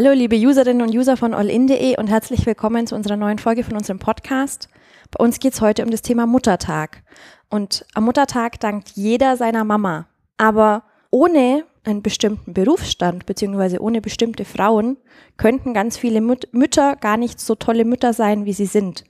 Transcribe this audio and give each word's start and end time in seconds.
Hallo 0.00 0.12
liebe 0.12 0.36
Userinnen 0.36 0.86
und 0.86 0.94
User 0.94 1.16
von 1.16 1.34
allin.de 1.34 1.98
und 1.98 2.06
herzlich 2.06 2.46
willkommen 2.46 2.86
zu 2.86 2.94
unserer 2.94 3.16
neuen 3.16 3.40
Folge 3.40 3.64
von 3.64 3.74
unserem 3.76 3.98
Podcast. 3.98 4.68
Bei 5.10 5.24
uns 5.24 5.40
geht 5.40 5.54
es 5.54 5.60
heute 5.60 5.82
um 5.84 5.90
das 5.90 6.02
Thema 6.02 6.24
Muttertag. 6.24 7.02
Und 7.50 7.84
am 7.94 8.04
Muttertag 8.04 8.60
dankt 8.60 8.90
jeder 8.90 9.36
seiner 9.36 9.64
Mama. 9.64 10.06
Aber 10.36 10.84
ohne 11.10 11.64
einen 11.82 12.02
bestimmten 12.02 12.54
Berufsstand 12.54 13.26
beziehungsweise 13.26 13.80
ohne 13.80 14.00
bestimmte 14.00 14.44
Frauen 14.44 14.98
könnten 15.36 15.74
ganz 15.74 15.98
viele 15.98 16.20
Mut 16.20 16.46
Mütter 16.52 16.94
gar 16.94 17.16
nicht 17.16 17.40
so 17.40 17.56
tolle 17.56 17.84
Mütter 17.84 18.12
sein, 18.12 18.44
wie 18.44 18.52
sie 18.52 18.66
sind. 18.66 19.02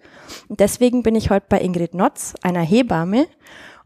Und 0.49 0.59
deswegen 0.59 1.03
bin 1.03 1.17
ich 1.17 1.29
heute 1.29 1.49
bei 1.51 1.61
Ingrid 1.61 1.93
Notz, 1.93 2.33
einer 2.41 2.63
Hebamme, 2.63 3.27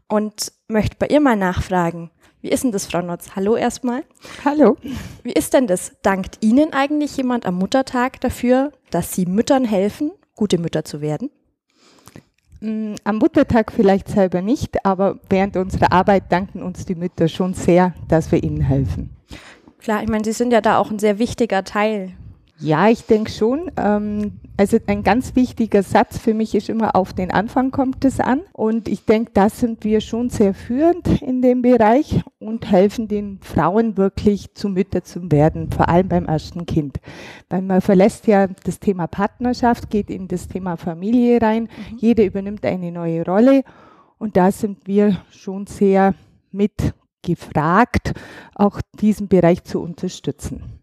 und 0.07 0.53
möchte 0.69 0.95
bei 0.97 1.07
ihr 1.07 1.19
mal 1.19 1.35
nachfragen, 1.35 2.11
wie 2.43 2.49
ist 2.49 2.65
denn 2.65 2.73
das, 2.73 2.87
Frau 2.87 3.01
Notz? 3.01 3.37
Hallo 3.37 3.55
erstmal. 3.55 4.03
Hallo. 4.43 4.75
Wie 5.23 5.31
ist 5.31 5.53
denn 5.53 5.65
das? 5.65 5.93
Dankt 6.01 6.39
Ihnen 6.41 6.73
eigentlich 6.73 7.15
jemand 7.15 7.45
am 7.45 7.55
Muttertag 7.55 8.19
dafür, 8.19 8.73
dass 8.91 9.13
Sie 9.13 9.25
Müttern 9.25 9.63
helfen, 9.63 10.11
gute 10.35 10.57
Mütter 10.57 10.83
zu 10.83 10.99
werden? 10.99 11.29
Mm, 12.59 12.95
am 13.05 13.17
Muttertag 13.17 13.71
vielleicht 13.71 14.09
selber 14.09 14.41
nicht, 14.41 14.85
aber 14.85 15.19
während 15.29 15.55
unserer 15.55 15.93
Arbeit 15.93 16.33
danken 16.33 16.61
uns 16.61 16.85
die 16.85 16.95
Mütter 16.95 17.29
schon 17.29 17.53
sehr, 17.53 17.93
dass 18.09 18.29
wir 18.33 18.43
ihnen 18.43 18.59
helfen. 18.59 19.15
Klar, 19.79 20.03
ich 20.03 20.09
meine, 20.09 20.25
Sie 20.25 20.33
sind 20.33 20.51
ja 20.51 20.59
da 20.59 20.79
auch 20.79 20.91
ein 20.91 20.99
sehr 20.99 21.19
wichtiger 21.19 21.63
Teil 21.63 22.11
ja, 22.63 22.87
ich 22.87 23.05
denke 23.05 23.29
schon. 23.29 23.69
Ähm, 23.75 24.39
also 24.55 24.77
ein 24.87 25.03
ganz 25.03 25.35
wichtiger 25.35 25.83
Satz 25.83 26.17
für 26.17 26.33
mich 26.33 26.55
ist 26.55 26.69
immer, 26.69 26.95
auf 26.95 27.11
den 27.13 27.29
Anfang 27.31 27.71
kommt 27.71 28.05
es 28.05 28.19
an. 28.19 28.41
Und 28.53 28.87
ich 28.87 29.05
denke, 29.05 29.31
da 29.33 29.49
sind 29.49 29.83
wir 29.83 29.99
schon 29.99 30.29
sehr 30.29 30.53
führend 30.53 31.21
in 31.21 31.41
dem 31.41 31.61
Bereich 31.61 32.21
und 32.39 32.71
helfen 32.71 33.07
den 33.09 33.39
Frauen 33.41 33.97
wirklich 33.97 34.53
zu 34.55 34.69
Mütter 34.69 35.03
zu 35.03 35.31
werden, 35.31 35.71
vor 35.71 35.89
allem 35.89 36.07
beim 36.07 36.25
ersten 36.25 36.65
Kind. 36.65 36.99
Weil 37.49 37.63
man 37.63 37.81
verlässt 37.81 38.27
ja 38.27 38.47
das 38.47 38.79
Thema 38.79 39.07
Partnerschaft, 39.07 39.89
geht 39.89 40.09
in 40.09 40.29
das 40.29 40.47
Thema 40.47 40.77
Familie 40.77 41.41
rein. 41.41 41.63
Mhm. 41.63 41.97
Jeder 41.97 42.23
übernimmt 42.23 42.65
eine 42.65 42.91
neue 42.91 43.25
Rolle. 43.25 43.63
Und 44.17 44.37
da 44.37 44.51
sind 44.51 44.87
wir 44.87 45.17
schon 45.31 45.67
sehr 45.67 46.15
mit 46.51 46.93
gefragt, 47.23 48.13
auch 48.55 48.79
diesen 48.99 49.27
Bereich 49.27 49.63
zu 49.65 49.81
unterstützen. 49.81 50.79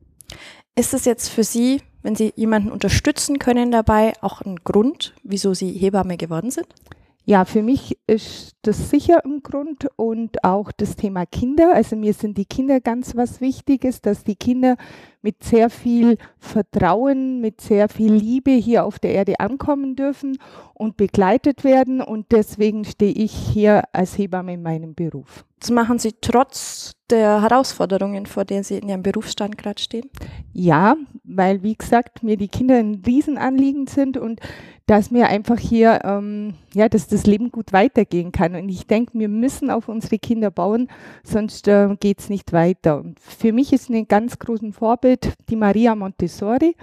Ist 0.80 0.94
es 0.94 1.04
jetzt 1.04 1.28
für 1.28 1.44
Sie, 1.44 1.82
wenn 2.02 2.16
Sie 2.16 2.32
jemanden 2.36 2.72
unterstützen 2.72 3.38
können 3.38 3.70
dabei, 3.70 4.14
auch 4.22 4.40
ein 4.40 4.56
Grund, 4.64 5.12
wieso 5.22 5.52
Sie 5.52 5.72
Hebamme 5.72 6.16
geworden 6.16 6.50
sind? 6.50 6.68
Ja, 7.26 7.44
für 7.44 7.62
mich 7.62 7.98
ist 8.06 8.56
das 8.62 8.88
sicher 8.88 9.22
ein 9.26 9.42
Grund 9.42 9.88
und 9.96 10.42
auch 10.42 10.72
das 10.72 10.96
Thema 10.96 11.26
Kinder. 11.26 11.74
Also 11.74 11.96
mir 11.96 12.14
sind 12.14 12.38
die 12.38 12.46
Kinder 12.46 12.80
ganz 12.80 13.14
was 13.14 13.42
Wichtiges, 13.42 14.00
dass 14.00 14.24
die 14.24 14.36
Kinder 14.36 14.78
mit 15.22 15.44
sehr 15.44 15.70
viel 15.70 16.16
Vertrauen, 16.38 17.40
mit 17.40 17.60
sehr 17.60 17.88
viel 17.88 18.12
Liebe 18.12 18.52
hier 18.52 18.84
auf 18.84 18.98
der 18.98 19.12
Erde 19.12 19.38
ankommen 19.40 19.96
dürfen 19.96 20.38
und 20.74 20.96
begleitet 20.96 21.64
werden. 21.64 22.00
Und 22.00 22.32
deswegen 22.32 22.84
stehe 22.84 23.12
ich 23.12 23.32
hier 23.32 23.84
als 23.92 24.16
Hebamme 24.16 24.54
in 24.54 24.62
meinem 24.62 24.94
Beruf. 24.94 25.44
Das 25.60 25.70
machen 25.70 25.98
Sie 25.98 26.14
trotz 26.20 26.94
der 27.10 27.42
Herausforderungen, 27.42 28.24
vor 28.24 28.44
denen 28.44 28.64
Sie 28.64 28.78
in 28.78 28.88
Ihrem 28.88 29.02
Berufsstand 29.02 29.58
gerade 29.58 29.80
stehen? 29.80 30.08
Ja, 30.52 30.96
weil, 31.24 31.62
wie 31.62 31.74
gesagt, 31.74 32.22
mir 32.22 32.36
die 32.36 32.48
Kinder 32.48 32.76
ein 32.76 33.02
Riesenanliegen 33.04 33.86
sind 33.86 34.16
und 34.16 34.40
dass 34.86 35.10
mir 35.10 35.28
einfach 35.28 35.58
hier, 35.58 36.00
ähm, 36.04 36.54
ja, 36.74 36.88
dass 36.88 37.06
das 37.06 37.26
Leben 37.26 37.52
gut 37.52 37.72
weitergehen 37.72 38.32
kann. 38.32 38.54
Und 38.54 38.68
ich 38.68 38.86
denke, 38.86 39.18
wir 39.18 39.28
müssen 39.28 39.70
auf 39.70 39.88
unsere 39.88 40.18
Kinder 40.18 40.50
bauen, 40.50 40.88
sonst 41.22 41.68
äh, 41.68 41.94
geht 42.00 42.20
es 42.20 42.28
nicht 42.28 42.52
weiter. 42.52 42.98
Und 42.98 43.20
für 43.20 43.52
mich 43.52 43.72
ist 43.72 43.90
ein 43.90 44.08
ganz 44.08 44.38
großes 44.38 44.74
Vorbild 44.74 45.09
die 45.16 45.56
Maria 45.56 45.94
Montessori. 45.94 46.76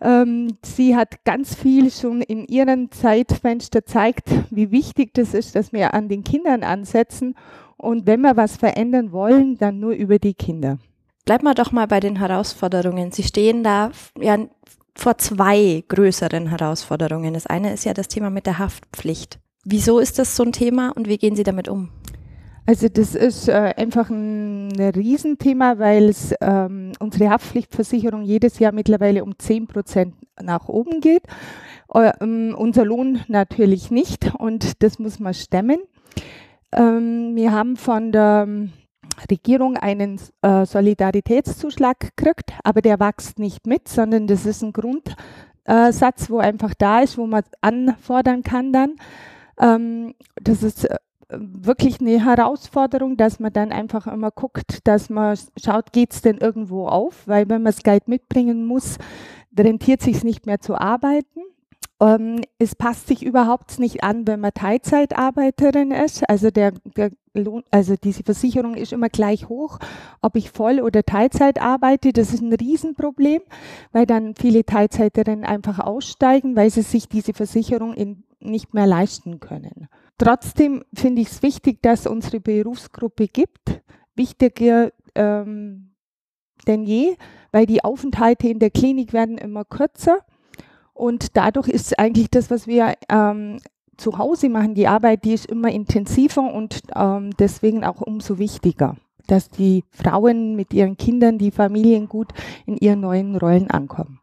Ähm, 0.00 0.56
sie 0.64 0.94
hat 0.94 1.24
ganz 1.24 1.54
viel 1.54 1.90
schon 1.90 2.22
in 2.22 2.44
ihrem 2.46 2.90
Zeitfenster 2.90 3.80
gezeigt, 3.80 4.28
wie 4.50 4.70
wichtig 4.70 5.14
das 5.14 5.34
ist, 5.34 5.56
dass 5.56 5.72
wir 5.72 5.94
an 5.94 6.08
den 6.08 6.22
Kindern 6.22 6.62
ansetzen 6.62 7.34
und 7.76 8.06
wenn 8.06 8.20
wir 8.20 8.36
was 8.36 8.56
verändern 8.56 9.12
wollen, 9.12 9.56
dann 9.58 9.80
nur 9.80 9.92
über 9.92 10.18
die 10.18 10.34
Kinder. 10.34 10.78
Bleiben 11.24 11.44
wir 11.44 11.54
doch 11.54 11.72
mal 11.72 11.86
bei 11.86 12.00
den 12.00 12.16
Herausforderungen. 12.16 13.12
Sie 13.12 13.22
stehen 13.22 13.62
da 13.62 13.90
ja 14.18 14.38
vor 14.94 15.18
zwei 15.18 15.84
größeren 15.86 16.48
Herausforderungen. 16.48 17.34
Das 17.34 17.46
eine 17.46 17.72
ist 17.72 17.84
ja 17.84 17.94
das 17.94 18.08
Thema 18.08 18.30
mit 18.30 18.46
der 18.46 18.58
Haftpflicht. 18.58 19.38
Wieso 19.64 19.98
ist 19.98 20.18
das 20.18 20.34
so 20.34 20.42
ein 20.42 20.52
Thema 20.52 20.90
und 20.96 21.08
wie 21.08 21.18
gehen 21.18 21.36
Sie 21.36 21.44
damit 21.44 21.68
um? 21.68 21.90
Also 22.68 22.90
das 22.90 23.14
ist 23.14 23.48
äh, 23.48 23.72
einfach 23.78 24.10
ein, 24.10 24.70
Riesenthema, 24.78 25.78
weil 25.78 26.14
ähm, 26.42 26.92
unsere 26.98 27.30
Haftpflichtversicherung 27.30 28.24
jedes 28.24 28.58
Jahr 28.58 28.72
mittlerweile 28.72 29.24
um 29.24 29.38
10 29.38 29.68
Prozent 29.68 30.14
nach 30.38 30.68
oben 30.68 31.00
geht. 31.00 31.22
Äh, 31.94 32.12
ähm, 32.20 32.54
unser 32.54 32.84
Lohn 32.84 33.20
natürlich 33.26 33.90
nicht 33.90 34.34
und 34.34 34.82
das 34.82 34.98
muss 34.98 35.18
man 35.18 35.32
stemmen. 35.32 35.78
Ähm, 36.72 37.34
wir 37.36 37.52
haben 37.52 37.78
von 37.78 38.12
der 38.12 38.46
Regierung 39.30 39.78
einen 39.78 40.20
äh, 40.42 40.66
Solidaritätszuschlag 40.66 41.98
gekriegt, 41.98 42.52
aber 42.64 42.82
der 42.82 43.00
wächst 43.00 43.38
nicht 43.38 43.66
mit, 43.66 43.88
sondern 43.88 44.26
das 44.26 44.44
ist 44.44 44.60
ein 44.60 44.74
Grundsatz, 44.74 46.28
wo 46.28 46.36
einfach 46.36 46.74
da 46.74 47.00
ist, 47.00 47.16
wo 47.16 47.26
man 47.26 47.44
anfordern 47.62 48.42
kann 48.42 48.74
dann. 48.74 48.96
Ähm, 49.58 50.14
das 50.36 50.62
ist 50.62 50.84
äh, 50.84 50.96
wirklich 51.30 52.00
eine 52.00 52.24
Herausforderung, 52.24 53.16
dass 53.16 53.38
man 53.38 53.52
dann 53.52 53.72
einfach 53.72 54.06
immer 54.06 54.30
guckt, 54.30 54.86
dass 54.86 55.10
man 55.10 55.38
schaut, 55.62 55.92
geht 55.92 56.12
es 56.12 56.22
denn 56.22 56.38
irgendwo 56.38 56.88
auf, 56.88 57.26
weil 57.26 57.48
wenn 57.48 57.62
man 57.62 57.72
das 57.72 57.82
Geld 57.82 58.08
mitbringen 58.08 58.66
muss, 58.66 58.98
rentiert 59.56 60.00
sich 60.00 60.24
nicht 60.24 60.46
mehr 60.46 60.60
zu 60.60 60.74
arbeiten. 60.74 61.40
Ähm, 62.00 62.40
es 62.58 62.74
passt 62.74 63.08
sich 63.08 63.24
überhaupt 63.24 63.78
nicht 63.78 64.04
an, 64.04 64.26
wenn 64.26 64.40
man 64.40 64.52
Teilzeitarbeiterin 64.54 65.90
ist. 65.90 66.28
Also 66.28 66.50
der, 66.50 66.72
der 66.96 67.10
Lohn, 67.34 67.64
also 67.70 67.96
diese 67.96 68.22
Versicherung 68.22 68.74
ist 68.74 68.92
immer 68.92 69.08
gleich 69.08 69.48
hoch, 69.48 69.78
ob 70.22 70.36
ich 70.36 70.50
voll 70.50 70.80
oder 70.80 71.02
Teilzeit 71.02 71.60
arbeite. 71.60 72.12
Das 72.12 72.32
ist 72.32 72.40
ein 72.40 72.52
Riesenproblem, 72.52 73.42
weil 73.92 74.06
dann 74.06 74.34
viele 74.34 74.64
Teilzeiterinnen 74.64 75.44
einfach 75.44 75.80
aussteigen, 75.80 76.56
weil 76.56 76.70
sie 76.70 76.82
sich 76.82 77.08
diese 77.08 77.34
Versicherung 77.34 77.94
in, 77.94 78.22
nicht 78.40 78.74
mehr 78.74 78.86
leisten 78.86 79.40
können. 79.40 79.88
Trotzdem 80.18 80.84
finde 80.92 81.22
ich 81.22 81.28
es 81.28 81.42
wichtig, 81.42 81.82
dass 81.82 82.00
es 82.00 82.06
unsere 82.08 82.40
Berufsgruppe 82.40 83.28
gibt. 83.28 83.82
Wichtiger 84.16 84.92
ähm, 85.14 85.88
denn 86.66 86.84
je, 86.84 87.16
weil 87.50 87.66
die 87.66 87.82
Aufenthalte 87.82 88.48
in 88.48 88.58
der 88.58 88.70
Klinik 88.70 89.12
werden 89.12 89.38
immer 89.38 89.64
kürzer 89.64 90.18
und 90.92 91.36
dadurch 91.36 91.68
ist 91.68 91.98
eigentlich 91.98 92.28
das, 92.30 92.50
was 92.50 92.66
wir 92.66 92.94
ähm, 93.08 93.58
zu 93.96 94.18
Hause 94.18 94.48
machen, 94.48 94.74
die 94.74 94.86
Arbeit, 94.86 95.24
die 95.24 95.32
ist 95.32 95.46
immer 95.46 95.70
intensiver 95.70 96.52
und 96.52 96.82
ähm, 96.94 97.30
deswegen 97.38 97.84
auch 97.84 98.00
umso 98.00 98.38
wichtiger, 98.38 98.96
dass 99.26 99.50
die 99.50 99.84
Frauen 99.90 100.56
mit 100.56 100.72
ihren 100.74 100.96
Kindern, 100.96 101.38
die 101.38 101.50
Familien 101.50 102.08
gut 102.08 102.32
in 102.66 102.76
ihren 102.76 103.00
neuen 103.00 103.36
Rollen 103.36 103.70
ankommen. 103.70 104.20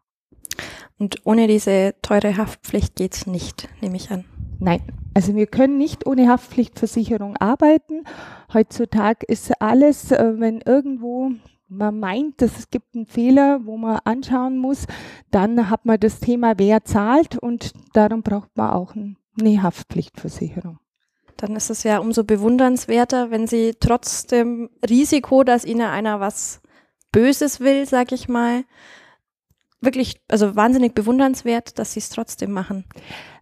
Und 0.98 1.16
ohne 1.24 1.46
diese 1.46 1.94
teure 2.00 2.36
Haftpflicht 2.36 2.94
geht's 2.96 3.26
nicht, 3.26 3.68
nehme 3.82 3.96
ich 3.96 4.10
an. 4.10 4.24
Nein, 4.58 4.82
also 5.16 5.34
wir 5.34 5.46
können 5.46 5.78
nicht 5.78 6.06
ohne 6.06 6.28
Haftpflichtversicherung 6.28 7.38
arbeiten. 7.38 8.04
Heutzutage 8.52 9.24
ist 9.26 9.50
alles, 9.62 10.12
äh, 10.12 10.34
wenn 10.36 10.60
irgendwo 10.60 11.30
man 11.68 11.98
meint, 11.98 12.42
dass 12.42 12.58
es 12.58 12.68
gibt 12.68 12.94
einen 12.94 13.06
Fehler, 13.06 13.60
wo 13.64 13.78
man 13.78 13.98
anschauen 14.04 14.58
muss, 14.58 14.86
dann 15.30 15.70
hat 15.70 15.86
man 15.86 15.98
das 15.98 16.20
Thema, 16.20 16.58
wer 16.58 16.84
zahlt 16.84 17.38
und 17.38 17.72
darum 17.94 18.22
braucht 18.22 18.54
man 18.58 18.72
auch 18.72 18.94
eine 18.94 19.62
Haftpflichtversicherung. 19.62 20.80
Dann 21.38 21.56
ist 21.56 21.70
es 21.70 21.82
ja 21.82 21.96
umso 21.96 22.22
bewundernswerter, 22.22 23.30
wenn 23.30 23.46
Sie 23.46 23.72
trotz 23.80 24.26
dem 24.26 24.68
Risiko, 24.86 25.44
dass 25.44 25.64
Ihnen 25.64 25.86
einer 25.86 26.20
was 26.20 26.60
Böses 27.10 27.60
will, 27.60 27.86
sag 27.86 28.12
ich 28.12 28.28
mal, 28.28 28.64
wirklich, 29.80 30.20
also 30.28 30.56
wahnsinnig 30.56 30.94
bewundernswert, 30.94 31.78
dass 31.78 31.94
Sie 31.94 32.00
es 32.00 32.10
trotzdem 32.10 32.52
machen. 32.52 32.84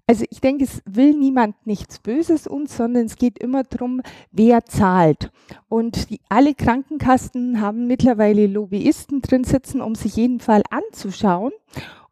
Also 0.06 0.26
ich 0.28 0.40
denke, 0.42 0.64
es 0.64 0.82
will 0.84 1.14
niemand 1.14 1.66
nichts 1.66 1.98
Böses 1.98 2.46
uns, 2.46 2.76
sondern 2.76 3.06
es 3.06 3.16
geht 3.16 3.38
immer 3.38 3.62
darum, 3.62 4.02
wer 4.32 4.66
zahlt. 4.66 5.30
Und 5.70 6.10
die, 6.10 6.20
alle 6.28 6.54
Krankenkassen 6.54 7.62
haben 7.62 7.86
mittlerweile 7.86 8.46
Lobbyisten 8.46 9.22
drin 9.22 9.44
sitzen, 9.44 9.80
um 9.80 9.94
sich 9.94 10.16
jeden 10.16 10.40
Fall 10.40 10.62
anzuschauen. 10.68 11.52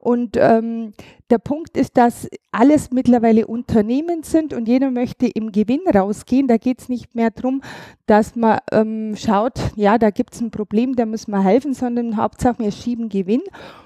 Und 0.02 0.37
ähm, 0.37 0.94
der 1.31 1.38
Punkt 1.38 1.76
ist, 1.76 1.96
dass 1.96 2.28
alles 2.50 2.90
mittlerweile 2.90 3.46
Unternehmen 3.46 4.25
sind 4.25 4.52
und 4.52 4.66
jeder 4.66 4.90
möchte 4.90 5.28
im 5.28 5.52
Gewinn 5.52 5.82
rausgehen. 5.94 6.49
Da 6.49 6.56
geht 6.56 6.81
es 6.81 6.88
nicht 6.88 7.14
mehr 7.14 7.31
darum, 7.31 7.62
dass 8.06 8.34
man 8.34 8.58
ähm, 8.72 9.14
schaut, 9.16 9.60
ja, 9.76 9.99
da 9.99 10.10
gibt 10.10 10.34
es 10.34 10.40
ein 10.40 10.50
Problem, 10.50 10.96
da 10.96 11.06
müssen 11.06 11.31
wir 11.31 11.44
helfen, 11.44 11.72
sondern 11.72 12.16
Hauptsache 12.16 12.58
wir 12.58 12.72
schieben 12.72 13.10
Gewinn. 13.10 13.43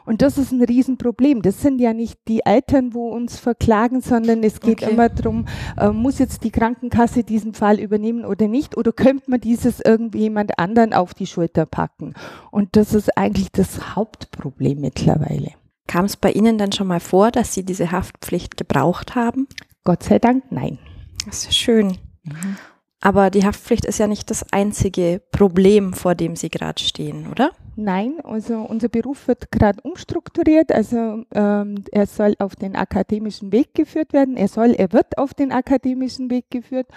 Und 0.07 0.23
das 0.23 0.39
ist 0.39 0.53
ein 0.53 0.63
Riesenproblem. 0.63 1.43
Das 1.43 1.61
sind 1.61 1.83
ja 1.83 1.93
nicht 1.93 2.19
die 2.29 2.41
Eltern, 2.47 2.95
wo 2.95 3.11
uns 3.11 3.39
verklagen, 3.39 4.01
sondern 4.01 4.43
es 4.43 4.61
geht 4.61 4.83
okay. 4.83 4.93
immer 4.93 5.11
darum, 5.11 5.45
äh, 5.79 5.91
muss 5.91 6.19
jetzt 6.19 6.45
die 6.45 6.51
Krankenkasse 6.51 7.25
diesen 7.25 7.53
Fall 7.53 7.79
übernehmen 7.79 8.25
oder 8.25 8.49
nicht? 8.49 8.79
Oder 8.79 8.93
könnte 8.93 9.31
man 9.31 9.41
dieses 9.43 9.81
irgendwie 9.85 10.21
jemand 10.21 10.59
anderen 10.59 10.95
auf 10.95 11.13
die 11.13 11.27
Schulter 11.27 11.67
packen? 11.67 12.15
Und 12.51 12.75
das 12.75 12.95
ist 12.95 13.19
eigentlich 13.19 13.53
das 13.53 13.95
Hauptproblem 13.95 14.81
mittlerweile. 14.81 15.53
Kam 15.87 16.05
es 16.07 16.17
bei 16.17 16.33
Ihnen 16.33 16.59
dann 16.59 16.73
schon 16.73 16.87
mal 16.87 17.01
vor, 17.01 17.31
dass 17.31 17.55
Sie 17.55 17.65
diese 17.65 17.93
Haftpflicht 17.93 18.57
gebraucht 18.57 19.15
haben? 19.15 19.47
Gott 19.85 20.03
sei 20.03 20.19
Dank 20.19 20.45
nein. 20.51 20.79
Das 21.27 21.45
ist 21.45 21.57
schön. 21.57 21.99
Mhm. 22.25 22.57
Aber 23.01 23.31
die 23.31 23.45
Haftpflicht 23.45 23.85
ist 23.85 23.99
ja 23.99 24.07
nicht 24.07 24.31
das 24.31 24.45
einzige 24.53 25.23
Problem, 25.31 25.93
vor 25.93 26.15
dem 26.15 26.35
Sie 26.35 26.49
gerade 26.49 26.83
stehen, 26.83 27.29
oder? 27.31 27.53
Nein, 27.77 28.15
also 28.25 28.57
unser 28.57 28.89
Beruf 28.89 29.29
wird 29.29 29.53
gerade 29.53 29.81
umstrukturiert. 29.83 30.73
Also 30.73 31.25
ähm, 31.35 31.85
er 31.93 32.07
soll 32.07 32.35
auf 32.39 32.57
den 32.57 32.75
akademischen 32.75 33.53
Weg 33.53 33.75
geführt 33.75 34.13
werden. 34.13 34.37
Er 34.37 34.49
soll, 34.49 34.71
er 34.71 34.93
wird 34.93 35.19
auf 35.19 35.35
den 35.35 35.53
akademischen 35.53 36.31
Weg 36.31 36.47
geführt. 36.51 36.89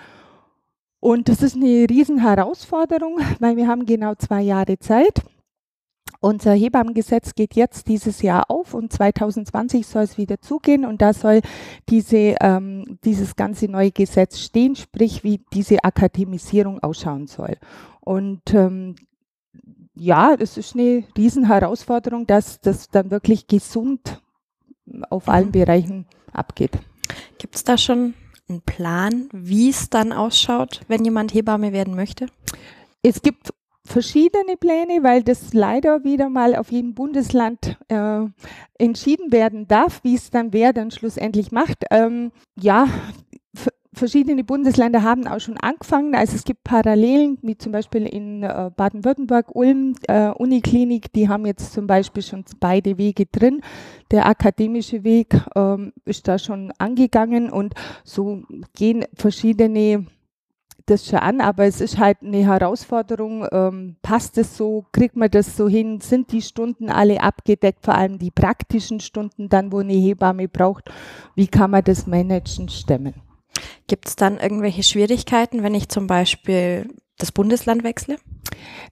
Und 1.02 1.30
das 1.30 1.44
ist 1.44 1.56
eine 1.56 1.86
riesen 1.90 2.20
Herausforderung, 2.20 3.20
weil 3.40 3.58
wir 3.58 3.68
haben 3.68 3.86
genau 3.86 4.16
zwei 4.16 4.42
Jahre 4.42 4.80
Zeit. 4.80 5.22
Unser 6.22 6.54
Hebammengesetz 6.54 7.34
geht 7.34 7.56
jetzt 7.56 7.88
dieses 7.88 8.22
Jahr 8.22 8.52
auf 8.52 8.74
und 8.74 8.92
2020 8.92 9.88
soll 9.88 10.04
es 10.04 10.18
wieder 10.18 10.42
zugehen 10.42 10.86
und 10.86 11.02
da 11.02 11.14
soll 11.14 11.42
diese, 11.88 12.36
ähm, 12.42 13.00
dieses 13.06 13.38
ganze 13.38 13.68
neue 13.68 13.92
Gesetz 13.92 14.40
stehen, 14.40 14.76
sprich 14.76 15.24
wie 15.24 15.42
diese 15.54 15.82
Akademisierung 15.84 16.84
ausschauen 16.84 17.28
soll. 17.28 17.56
Und 18.02 18.54
ähm, 18.54 18.96
ja, 19.96 20.36
das 20.36 20.58
ist 20.58 20.76
eine 20.76 21.06
Riesenherausforderung, 21.18 22.28
dass 22.28 22.60
das 22.60 22.90
dann 22.90 23.12
wirklich 23.12 23.48
gesund 23.48 24.22
auf 25.10 25.30
allen 25.30 25.48
mhm. 25.48 25.54
Bereichen 25.54 26.06
abgeht. 26.34 26.72
Gibt 27.38 27.56
es 27.56 27.64
da 27.64 27.78
schon 27.78 28.14
einen 28.50 28.62
Plan, 28.62 29.30
wie 29.32 29.70
es 29.70 29.90
dann 29.90 30.12
ausschaut, 30.12 30.82
wenn 30.90 31.06
jemand 31.06 31.34
Hebamme 31.34 31.72
werden 31.72 31.96
möchte? 31.96 32.28
Es 33.02 33.22
gibt 33.22 33.54
verschiedene 33.90 34.56
Pläne, 34.58 35.04
weil 35.04 35.24
das 35.24 35.54
leider 35.54 36.04
wieder 36.04 36.30
mal 36.30 36.56
auf 36.56 36.72
jedem 36.72 36.94
Bundesland 36.94 37.78
äh, 37.88 38.22
entschieden 38.78 39.32
werden 39.32 39.68
darf, 39.68 40.04
wie 40.04 40.16
es 40.16 40.30
dann 40.30 40.54
wer 40.54 40.74
dann 40.74 40.92
schlussendlich 40.92 41.52
macht. 41.52 41.86
Ähm, 41.90 42.32
ja, 42.60 42.88
verschiedene 43.94 44.44
Bundesländer 44.44 45.04
haben 45.04 45.28
auch 45.28 45.40
schon 45.40 45.58
angefangen. 45.58 46.14
Also 46.16 46.36
es 46.36 46.44
gibt 46.44 46.64
Parallelen, 46.64 47.40
wie 47.42 47.58
zum 47.58 47.72
Beispiel 47.72 48.06
in 48.06 48.44
äh, 48.44 48.70
Baden-Württemberg, 48.76 49.56
Ulm, 49.56 49.96
äh, 50.08 50.30
Uniklinik, 50.30 51.12
die 51.14 51.28
haben 51.28 51.46
jetzt 51.46 51.74
zum 51.74 51.88
Beispiel 51.88 52.22
schon 52.22 52.46
beide 52.60 52.98
Wege 52.98 53.26
drin. 53.26 53.62
Der 54.12 54.28
akademische 54.28 55.04
Weg 55.04 55.36
ähm, 55.56 55.94
ist 56.06 56.28
da 56.28 56.38
schon 56.38 56.72
angegangen 56.78 57.50
und 57.50 57.74
so 58.04 58.44
gehen 58.74 59.06
verschiedene 59.16 60.06
das 60.90 61.08
schon 61.08 61.20
an, 61.20 61.42
aber 61.42 61.66
es 61.66 61.82
ist 61.82 61.98
halt 61.98 62.18
eine 62.22 62.46
Herausforderung. 62.46 63.48
Ähm, 63.52 63.96
passt 64.02 64.38
es 64.38 64.58
so? 64.58 64.86
Kriegt 64.92 65.16
man 65.16 65.30
das 65.30 65.56
so 65.56 65.68
hin? 65.68 66.02
Sind 66.02 66.32
die 66.32 66.42
Stunden 66.42 66.90
alle 66.90 67.22
abgedeckt? 67.22 67.86
Vor 67.86 67.96
allem 67.96 68.20
die 68.20 68.32
praktischen 68.32 69.00
Stunden 69.00 69.50
dann, 69.50 69.72
wo 69.72 69.80
eine 69.80 69.94
Hebamme 69.94 70.48
braucht. 70.48 70.92
Wie 71.36 71.48
kann 71.48 71.72
man 71.72 71.84
das 71.84 72.08
managen, 72.08 72.70
stemmen? 72.70 73.16
Gibt 73.88 74.08
es 74.08 74.16
dann 74.16 74.38
irgendwelche 74.38 74.84
Schwierigkeiten, 74.84 75.64
wenn 75.64 75.76
ich 75.76 75.90
zum 75.90 76.08
Beispiel 76.08 76.88
das 77.18 77.32
Bundesland 77.32 77.84
wechsle? 77.84 78.18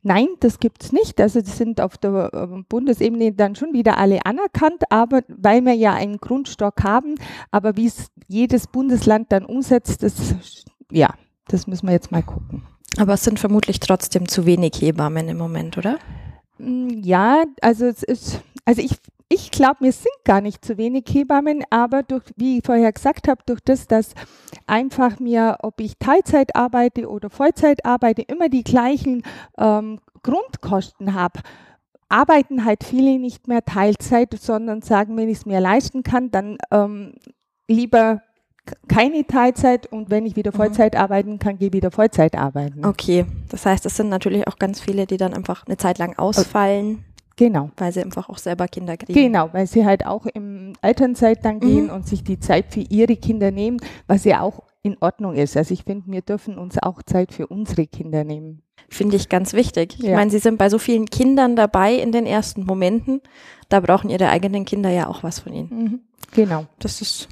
Nein, 0.04 0.28
das 0.40 0.60
gibt 0.60 0.84
es 0.84 0.92
nicht. 0.92 1.20
Also 1.20 1.42
die 1.42 1.50
sind 1.50 1.82
auf 1.82 1.98
der 1.98 2.32
ähm, 2.34 2.66
Bundesebene 2.68 3.34
dann 3.34 3.56
schon 3.56 3.74
wieder 3.74 3.98
alle 3.98 4.26
anerkannt, 4.26 4.84
aber 4.90 5.22
weil 5.28 5.62
wir 5.66 5.74
ja 5.74 5.94
einen 5.94 6.18
Grundstock 6.18 6.84
haben, 6.84 7.16
aber 7.52 7.78
wie 7.78 7.88
es 7.88 8.08
jedes 8.28 8.68
Bundesland 8.68 9.32
dann 9.32 9.46
umsetzt, 9.46 10.04
das 10.04 10.36
ja, 10.92 11.14
das 11.48 11.68
müssen 11.68 11.88
wir 11.88 11.94
jetzt 11.94 12.12
mal 12.12 12.24
gucken. 12.24 12.64
Aber 12.98 13.14
es 13.14 13.24
sind 13.24 13.40
vermutlich 13.40 13.80
trotzdem 13.80 14.28
zu 14.28 14.46
wenig 14.46 14.74
Hebammen 14.82 15.30
im 15.30 15.38
Moment, 15.38 15.78
oder? 15.78 16.00
Mm, 16.58 17.02
ja, 17.04 17.44
also 17.62 17.86
es 17.86 18.04
ist, 18.04 18.42
also 18.66 18.82
ich, 18.82 18.92
ich 19.30 19.52
glaube, 19.52 19.78
mir 19.82 19.92
sind 19.92 20.14
gar 20.24 20.42
nicht 20.42 20.64
zu 20.64 20.78
wenig 20.78 21.06
Hebammen, 21.10 21.64
aber 21.70 22.04
durch, 22.04 22.24
wie 22.36 22.58
ich 22.58 22.66
vorher 22.66 22.92
gesagt 22.92 23.28
habe, 23.28 23.42
durch 23.46 23.60
das, 23.64 23.88
dass 23.88 24.14
einfach 24.66 25.20
mir, 25.20 25.58
ob 25.62 25.80
ich 25.80 25.98
Teilzeit 25.98 26.56
arbeite 26.56 27.10
oder 27.10 27.30
Vollzeit 27.30 27.86
arbeite, 27.86 28.22
immer 28.24 28.50
die 28.50 28.64
gleichen 28.64 29.24
ähm, 29.58 30.00
Grundkosten 30.24 31.14
habe, 31.14 31.42
arbeiten 32.10 32.64
halt 32.64 32.84
viele 32.84 33.20
nicht 33.20 33.48
mehr 33.48 33.64
Teilzeit, 33.66 34.34
sondern 34.40 34.82
sagen, 34.82 35.18
wenn 35.18 35.30
ich 35.30 35.40
es 35.40 35.46
mir 35.46 35.60
leisten 35.60 36.04
kann, 36.04 36.32
dann 36.32 36.58
ähm, 36.72 37.16
lieber 37.68 38.22
keine 38.88 39.26
Teilzeit 39.26 39.88
und 39.88 40.10
wenn 40.10 40.26
ich 40.26 40.36
wieder 40.36 40.52
mhm. 40.52 40.58
Vollzeit 40.58 40.94
mhm. 40.94 41.00
arbeiten 41.00 41.40
kann, 41.40 41.58
gehe 41.58 41.68
ich 41.68 41.74
wieder 41.74 41.92
Vollzeit 41.92 42.36
arbeiten. 42.36 42.86
Okay, 42.86 43.26
das 43.50 43.66
heißt, 43.66 43.86
es 43.86 43.96
sind 43.96 44.10
natürlich 44.10 44.48
auch 44.48 44.58
ganz 44.58 44.80
viele, 44.80 45.06
die 45.06 45.18
dann 45.18 45.34
einfach 45.34 45.66
eine 45.66 45.78
Zeit 45.78 45.98
lang 45.98 46.18
ausfallen. 46.18 47.04
Genau. 47.38 47.70
Weil 47.78 47.92
sie 47.92 48.02
einfach 48.02 48.30
auch 48.30 48.40
selber 48.40 48.68
Kinder 48.68 48.98
kriegen. 48.98 49.14
Genau, 49.14 49.50
weil 49.52 49.68
sie 49.68 49.86
halt 49.86 50.06
auch 50.06 50.26
im 50.26 50.74
Elternzeit 50.82 51.46
dann 51.46 51.60
gehen 51.60 51.86
mhm. 51.86 51.92
und 51.92 52.08
sich 52.08 52.24
die 52.24 52.40
Zeit 52.40 52.74
für 52.74 52.80
ihre 52.80 53.16
Kinder 53.16 53.52
nehmen, 53.52 53.80
was 54.08 54.24
ja 54.24 54.42
auch 54.42 54.64
in 54.82 54.98
Ordnung 55.02 55.36
ist. 55.36 55.56
Also 55.56 55.74
ich 55.74 55.84
finde, 55.84 56.12
wir 56.12 56.22
dürfen 56.22 56.58
uns 56.58 56.82
auch 56.82 57.04
Zeit 57.04 57.34
für 57.34 57.46
unsere 57.48 57.86
Kinder 57.86 58.24
nehmen. 58.24 58.64
Finde 58.90 59.18
ich 59.18 59.30
ganz 59.30 59.54
wichtig. 59.54 59.98
Ich 60.00 60.06
ja. 60.06 60.16
meine, 60.16 60.32
sie 60.32 60.40
sind 60.40 60.58
bei 60.58 60.70
so 60.70 60.80
vielen 60.80 61.06
Kindern 61.06 61.56
dabei 61.56 61.94
in 61.94 62.12
den 62.12 62.26
ersten 62.26 62.64
Momenten. 62.64 63.22
Da 63.70 63.82
brauchen 63.82 64.10
ihre 64.10 64.30
eigenen 64.30 64.66
Kinder 64.66 64.90
ja 64.90 65.08
auch 65.08 65.24
was 65.24 65.40
von 65.40 65.54
ihnen. 65.54 65.70
Mhm. 65.70 66.00
Genau. 66.34 66.66
Das 66.80 67.02
ist 67.02 67.28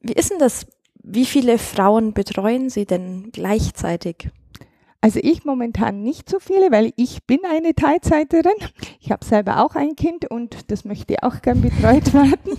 wie 0.00 0.12
ist 0.12 0.30
denn 0.30 0.38
das? 0.38 0.66
Wie 1.02 1.24
viele 1.24 1.58
Frauen 1.58 2.12
betreuen 2.12 2.68
Sie 2.68 2.84
denn 2.84 3.30
gleichzeitig? 3.32 4.30
Also 5.02 5.18
ich 5.22 5.46
momentan 5.46 6.02
nicht 6.02 6.28
so 6.28 6.38
viele, 6.38 6.70
weil 6.70 6.92
ich 6.96 7.24
bin 7.24 7.38
eine 7.50 7.74
Teilzeiterin. 7.74 8.52
Ich 9.00 9.10
habe 9.10 9.24
selber 9.24 9.64
auch 9.64 9.74
ein 9.74 9.96
Kind 9.96 10.30
und 10.30 10.70
das 10.70 10.84
möchte 10.84 11.22
auch 11.22 11.40
gern 11.40 11.62
betreut 11.62 12.12
werden. 12.12 12.58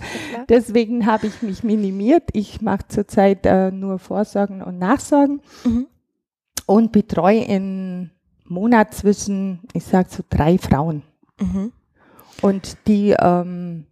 Deswegen 0.49 1.05
habe 1.05 1.27
ich 1.27 1.43
mich 1.43 1.63
minimiert. 1.63 2.29
Ich 2.33 2.61
mache 2.61 2.87
zurzeit 2.87 3.45
äh, 3.45 3.69
nur 3.69 3.99
Vorsorgen 3.99 4.63
und 4.63 4.79
Nachsorgen 4.79 5.41
mhm. 5.63 5.85
und 6.65 6.91
betreue 6.91 7.43
im 7.43 8.09
Monat 8.45 8.95
zwischen, 8.95 9.59
ich 9.73 9.83
sage 9.83 10.09
so 10.09 10.23
drei 10.27 10.57
Frauen. 10.57 11.03
Mhm. 11.39 11.71
Und 12.41 12.75
die 12.87 13.15
ähm, 13.19 13.85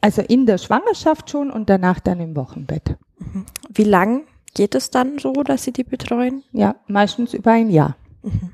also 0.00 0.22
in 0.22 0.46
der 0.46 0.58
Schwangerschaft 0.58 1.30
schon 1.30 1.50
und 1.50 1.70
danach 1.70 2.00
dann 2.00 2.20
im 2.20 2.36
Wochenbett. 2.36 2.96
Mhm. 3.18 3.46
Wie 3.72 3.84
lang 3.84 4.22
geht 4.54 4.74
es 4.74 4.90
dann 4.90 5.18
so, 5.18 5.32
dass 5.42 5.64
Sie 5.64 5.72
die 5.72 5.84
betreuen? 5.84 6.42
Ja, 6.52 6.76
meistens 6.86 7.34
über 7.34 7.52
ein 7.52 7.70
Jahr. 7.70 7.96
Mhm. 8.22 8.52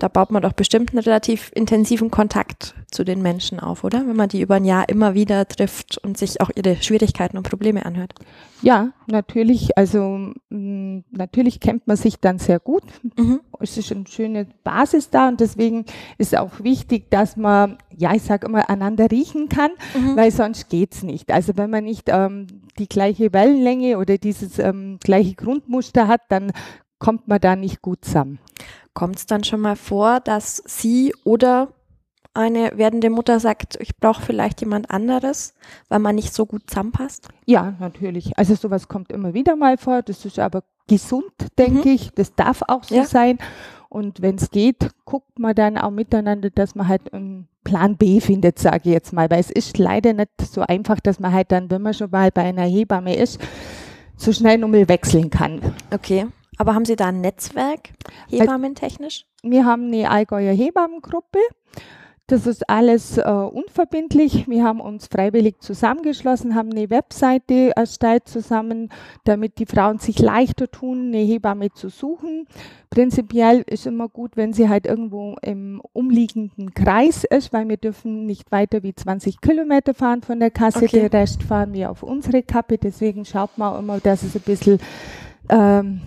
Da 0.00 0.08
baut 0.08 0.30
man 0.30 0.40
doch 0.40 0.54
bestimmt 0.54 0.90
einen 0.90 1.00
relativ 1.00 1.52
intensiven 1.54 2.10
Kontakt 2.10 2.74
zu 2.90 3.04
den 3.04 3.20
Menschen 3.20 3.60
auf, 3.60 3.84
oder? 3.84 4.06
Wenn 4.06 4.16
man 4.16 4.30
die 4.30 4.40
über 4.40 4.54
ein 4.54 4.64
Jahr 4.64 4.88
immer 4.88 5.12
wieder 5.12 5.46
trifft 5.46 5.98
und 5.98 6.16
sich 6.16 6.40
auch 6.40 6.48
ihre 6.56 6.82
Schwierigkeiten 6.82 7.36
und 7.36 7.48
Probleme 7.48 7.84
anhört. 7.84 8.14
Ja, 8.62 8.92
natürlich. 9.06 9.76
Also 9.76 10.32
natürlich 10.48 11.60
kennt 11.60 11.86
man 11.86 11.98
sich 11.98 12.18
dann 12.18 12.38
sehr 12.38 12.60
gut. 12.60 12.82
Mhm. 13.16 13.40
Es 13.60 13.76
ist 13.76 13.92
eine 13.92 14.06
schöne 14.06 14.46
Basis 14.64 15.10
da 15.10 15.28
und 15.28 15.38
deswegen 15.38 15.84
ist 16.16 16.36
auch 16.36 16.60
wichtig, 16.60 17.10
dass 17.10 17.36
man, 17.36 17.76
ja, 17.94 18.14
ich 18.14 18.22
sage 18.22 18.46
immer, 18.46 18.70
einander 18.70 19.10
riechen 19.10 19.50
kann, 19.50 19.70
mhm. 19.94 20.16
weil 20.16 20.30
sonst 20.30 20.70
geht's 20.70 21.02
nicht. 21.02 21.30
Also 21.30 21.58
wenn 21.58 21.68
man 21.68 21.84
nicht 21.84 22.08
ähm, 22.08 22.46
die 22.78 22.88
gleiche 22.88 23.34
Wellenlänge 23.34 23.98
oder 23.98 24.16
dieses 24.16 24.58
ähm, 24.58 24.98
gleiche 24.98 25.34
Grundmuster 25.34 26.08
hat, 26.08 26.22
dann 26.30 26.52
kommt 26.98 27.28
man 27.28 27.40
da 27.40 27.54
nicht 27.54 27.82
gut 27.82 28.04
zusammen. 28.04 28.38
Kommt 28.94 29.16
es 29.16 29.26
dann 29.26 29.44
schon 29.44 29.60
mal 29.60 29.76
vor, 29.76 30.20
dass 30.20 30.62
sie 30.66 31.14
oder 31.24 31.72
eine 32.34 32.72
werdende 32.76 33.10
Mutter 33.10 33.40
sagt, 33.40 33.76
ich 33.80 33.96
brauche 33.96 34.22
vielleicht 34.22 34.60
jemand 34.60 34.90
anderes, 34.90 35.54
weil 35.88 35.98
man 35.98 36.14
nicht 36.14 36.32
so 36.32 36.46
gut 36.46 36.62
zusammenpasst? 36.68 37.28
Ja, 37.46 37.74
natürlich. 37.80 38.36
Also 38.38 38.54
sowas 38.54 38.88
kommt 38.88 39.10
immer 39.10 39.34
wieder 39.34 39.56
mal 39.56 39.76
vor. 39.76 40.02
Das 40.02 40.24
ist 40.24 40.38
aber 40.38 40.62
gesund, 40.86 41.32
denke 41.58 41.88
mhm. 41.88 41.94
ich. 41.94 42.10
Das 42.14 42.34
darf 42.34 42.62
auch 42.68 42.84
so 42.84 42.94
ja. 42.94 43.04
sein. 43.04 43.38
Und 43.88 44.22
wenn 44.22 44.36
es 44.36 44.50
geht, 44.50 44.90
guckt 45.04 45.38
man 45.40 45.54
dann 45.54 45.76
auch 45.76 45.90
miteinander, 45.90 46.50
dass 46.50 46.76
man 46.76 46.86
halt 46.86 47.12
einen 47.12 47.48
Plan 47.64 47.96
B 47.96 48.20
findet, 48.20 48.60
sage 48.60 48.82
ich 48.84 48.92
jetzt 48.92 49.12
mal. 49.12 49.28
Weil 49.28 49.40
es 49.40 49.50
ist 49.50 49.78
leider 49.78 50.12
nicht 50.12 50.30
so 50.40 50.60
einfach, 50.60 51.00
dass 51.00 51.18
man 51.18 51.32
halt 51.32 51.50
dann, 51.50 51.70
wenn 51.70 51.82
man 51.82 51.94
schon 51.94 52.10
mal 52.10 52.30
bei 52.30 52.42
einer 52.42 52.62
Hebamme 52.62 53.16
ist, 53.16 53.40
so 54.16 54.32
schnell 54.32 54.58
nochmal 54.58 54.88
wechseln 54.88 55.30
kann. 55.30 55.60
Okay. 55.92 56.26
Aber 56.60 56.74
haben 56.74 56.84
Sie 56.84 56.94
da 56.94 57.06
ein 57.06 57.22
Netzwerk, 57.22 57.88
hebammentechnisch? 58.28 59.24
Wir 59.42 59.64
haben 59.64 59.86
eine 59.86 60.10
Allgäuer 60.10 60.52
Hebammengruppe. 60.52 61.38
Das 62.26 62.46
ist 62.46 62.68
alles 62.68 63.16
äh, 63.16 63.22
unverbindlich. 63.22 64.46
Wir 64.46 64.62
haben 64.62 64.82
uns 64.82 65.06
freiwillig 65.06 65.60
zusammengeschlossen, 65.60 66.54
haben 66.54 66.70
eine 66.70 66.90
Webseite 66.90 67.72
erstellt 67.74 68.28
zusammen, 68.28 68.90
damit 69.24 69.58
die 69.58 69.64
Frauen 69.64 70.00
sich 70.00 70.18
leichter 70.18 70.70
tun, 70.70 71.06
eine 71.06 71.22
Hebamme 71.22 71.72
zu 71.72 71.88
suchen. 71.88 72.46
Prinzipiell 72.90 73.64
ist 73.66 73.86
immer 73.86 74.10
gut, 74.10 74.36
wenn 74.36 74.52
sie 74.52 74.68
halt 74.68 74.84
irgendwo 74.84 75.36
im 75.40 75.80
umliegenden 75.94 76.74
Kreis 76.74 77.24
ist, 77.24 77.54
weil 77.54 77.70
wir 77.70 77.78
dürfen 77.78 78.26
nicht 78.26 78.52
weiter 78.52 78.82
wie 78.82 78.94
20 78.94 79.40
Kilometer 79.40 79.94
fahren 79.94 80.20
von 80.20 80.38
der 80.38 80.50
Kasse. 80.50 80.84
Okay. 80.84 81.00
Den 81.00 81.06
Rest 81.06 81.42
fahren 81.42 81.72
wir 81.72 81.90
auf 81.90 82.02
unsere 82.02 82.42
Kappe. 82.42 82.76
Deswegen 82.76 83.24
schaut 83.24 83.56
man 83.56 83.72
auch 83.72 83.78
immer, 83.78 83.98
dass 83.98 84.22
es 84.22 84.36
ein 84.36 84.42
bisschen 84.42 84.78
ähm, 85.48 86.02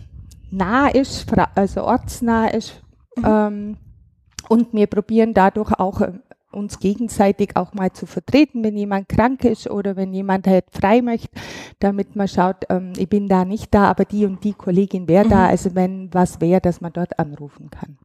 nah 0.53 0.87
ist, 0.87 1.25
also 1.55 1.83
ortsnah 1.83 2.47
ist. 2.47 2.81
Mhm. 3.17 3.23
Ähm, 3.25 3.77
und 4.49 4.73
wir 4.73 4.87
probieren 4.87 5.33
dadurch 5.33 5.71
auch 5.79 6.01
äh, 6.01 6.13
uns 6.51 6.79
gegenseitig 6.79 7.55
auch 7.55 7.73
mal 7.73 7.91
zu 7.91 8.05
vertreten, 8.05 8.63
wenn 8.63 8.77
jemand 8.77 9.09
krank 9.09 9.43
ist 9.43 9.69
oder 9.69 9.95
wenn 9.95 10.13
jemand 10.13 10.45
halt 10.47 10.65
frei 10.71 11.01
möchte, 11.01 11.29
damit 11.79 12.15
man 12.15 12.27
schaut, 12.27 12.65
ähm, 12.69 12.93
ich 12.97 13.09
bin 13.09 13.27
da 13.27 13.45
nicht 13.45 13.73
da, 13.73 13.85
aber 13.89 14.05
die 14.05 14.25
und 14.25 14.43
die 14.43 14.53
Kollegin 14.53 15.07
wäre 15.07 15.25
mhm. 15.25 15.29
da, 15.29 15.47
also 15.47 15.73
wenn 15.75 16.13
was 16.13 16.39
wäre, 16.41 16.61
dass 16.61 16.81
man 16.81 16.93
dort 16.93 17.17
anrufen 17.19 17.69
kann. 17.71 17.97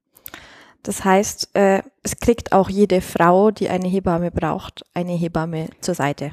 Das 0.82 1.04
heißt, 1.04 1.54
äh, 1.54 1.82
es 2.02 2.16
kriegt 2.16 2.52
auch 2.52 2.70
jede 2.70 3.00
Frau, 3.00 3.50
die 3.50 3.68
eine 3.68 3.88
Hebamme 3.88 4.30
braucht, 4.30 4.84
eine 4.94 5.12
Hebamme 5.12 5.68
zur 5.80 5.94
Seite. 5.94 6.32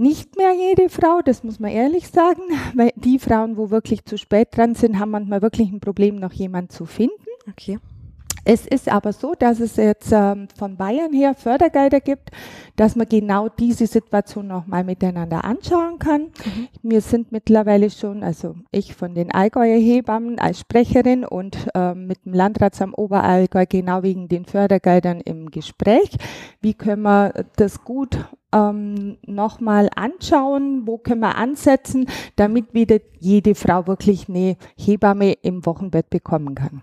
Nicht 0.00 0.36
mehr 0.36 0.52
jede 0.54 0.88
Frau, 0.90 1.22
das 1.24 1.42
muss 1.42 1.58
man 1.58 1.72
ehrlich 1.72 2.08
sagen, 2.08 2.42
weil 2.74 2.92
die 2.94 3.18
Frauen, 3.18 3.56
wo 3.56 3.70
wirklich 3.70 4.04
zu 4.04 4.16
spät 4.16 4.56
dran 4.56 4.76
sind, 4.76 5.00
haben 5.00 5.10
manchmal 5.10 5.42
wirklich 5.42 5.72
ein 5.72 5.80
Problem, 5.80 6.16
noch 6.16 6.32
jemanden 6.32 6.70
zu 6.70 6.86
finden. 6.86 7.16
Okay. 7.50 7.80
Es 8.44 8.66
ist 8.66 8.88
aber 8.88 9.12
so, 9.12 9.34
dass 9.38 9.60
es 9.60 9.76
jetzt 9.76 10.10
ähm, 10.10 10.48
von 10.56 10.76
Bayern 10.76 11.12
her 11.12 11.34
Fördergelder 11.34 12.00
gibt, 12.00 12.30
dass 12.76 12.96
man 12.96 13.06
genau 13.08 13.48
diese 13.48 13.86
Situation 13.86 14.46
nochmal 14.46 14.84
miteinander 14.84 15.44
anschauen 15.44 15.98
kann. 15.98 16.22
Mhm. 16.22 16.68
Wir 16.82 17.00
sind 17.00 17.30
mittlerweile 17.30 17.90
schon, 17.90 18.22
also 18.22 18.54
ich 18.70 18.94
von 18.94 19.14
den 19.14 19.32
Allgäuer 19.32 19.78
Hebammen 19.78 20.38
als 20.38 20.60
Sprecherin 20.60 21.26
und 21.26 21.58
ähm, 21.74 22.06
mit 22.06 22.24
dem 22.24 22.32
Landratsamt 22.32 22.96
Oberallgäu 22.96 23.66
genau 23.68 24.02
wegen 24.02 24.28
den 24.28 24.46
Fördergeldern 24.46 25.20
im 25.20 25.50
Gespräch. 25.50 26.16
Wie 26.62 26.72
können 26.72 27.02
wir 27.02 27.44
das 27.56 27.84
gut 27.84 28.18
ähm, 28.52 29.18
nochmal 29.26 29.90
anschauen, 29.94 30.86
wo 30.86 30.98
können 30.98 31.20
wir 31.20 31.36
ansetzen, 31.36 32.06
damit 32.36 32.74
wieder 32.74 32.98
jede 33.18 33.54
Frau 33.54 33.86
wirklich 33.86 34.28
eine 34.28 34.56
Hebamme 34.76 35.32
im 35.32 35.66
Wochenbett 35.66 36.10
bekommen 36.10 36.54
kann. 36.54 36.82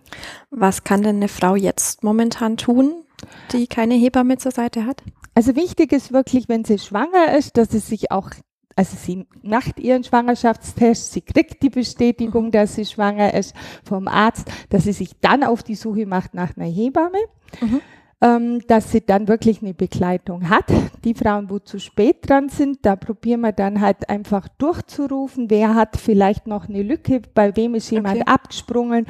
Was 0.52 0.84
kann 0.84 1.02
denn 1.02 1.18
eine 1.18 1.28
Frau 1.28 1.56
jetzt 1.56 2.04
momentan 2.04 2.58
tun, 2.58 3.04
die 3.52 3.68
keine 3.68 3.96
Hebamme 3.96 4.38
zur 4.38 4.52
Seite 4.52 4.86
hat? 4.86 5.04
Also 5.34 5.56
wichtig 5.56 5.92
ist 5.92 6.14
wirklich, 6.14 6.48
wenn 6.48 6.64
sie 6.64 6.80
schwanger 6.80 7.36
ist, 7.38 7.58
dass 7.58 7.70
sie 7.70 7.80
sich 7.80 8.12
auch 8.12 8.32
also 8.78 8.98
sie 8.98 9.26
macht 9.42 9.80
ihren 9.80 10.04
Schwangerschaftstest, 10.04 11.14
sie 11.14 11.22
kriegt 11.22 11.64
die 11.64 11.70
Bestätigung, 11.70 12.52
dass 12.52 12.76
sie 12.76 12.84
schwanger 12.84 13.34
ist 13.34 13.56
vom 13.86 14.10
Arzt, 14.10 14.52
dass 14.70 14.84
sie 14.84 14.92
sich 14.92 15.12
dann 15.22 15.46
auf 15.46 15.64
die 15.64 15.76
Suche 15.76 16.06
macht 16.06 16.34
nach 16.34 16.58
einer 16.58 16.66
Hebamme. 16.66 17.20
Mhm 17.62 17.80
dass 18.20 18.92
sie 18.92 19.02
dann 19.02 19.28
wirklich 19.28 19.62
eine 19.62 19.74
Begleitung 19.74 20.50
hat. 20.50 20.66
Die 21.04 21.14
Frauen, 21.14 21.50
wo 21.50 21.60
zu 21.60 21.80
spät 21.80 22.28
dran 22.28 22.50
sind, 22.50 22.80
da 22.84 22.96
probieren 22.96 23.42
wir 23.42 23.52
dann 23.52 23.82
halt 23.82 24.10
einfach 24.10 24.48
durchzurufen, 24.48 25.50
wer 25.50 25.76
hat 25.76 25.98
vielleicht 25.98 26.48
noch 26.48 26.68
eine 26.68 26.82
Lücke, 26.82 27.22
bei 27.34 27.56
wem 27.56 27.76
ist 27.76 27.92
jemand 27.92 28.22
okay. 28.22 28.32
abgesprungen, 28.32 29.06